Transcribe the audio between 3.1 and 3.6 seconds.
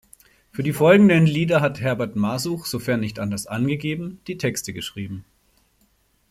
anders